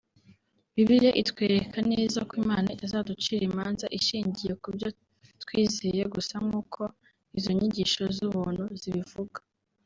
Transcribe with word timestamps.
Bibiliya 0.75 1.13
itwereka 1.21 1.77
neza 1.91 2.19
ko 2.27 2.33
Imana 2.43 2.67
Itazanducira 2.75 3.43
imanza 3.49 3.85
inshingiye 3.97 4.53
kubyo 4.63 4.87
twizeye 5.43 6.03
gusa 6.13 6.35
nkuko 6.45 6.81
izo 7.37 7.51
nyigisho 7.57 8.03
z’ubuntu 8.17 8.65
zibivuga 8.81 9.37